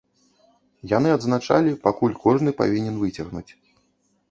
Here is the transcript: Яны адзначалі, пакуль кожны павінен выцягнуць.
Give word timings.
Яны 0.97 1.09
адзначалі, 1.17 1.75
пакуль 1.85 2.17
кожны 2.25 2.57
павінен 2.65 2.99
выцягнуць. 3.05 3.47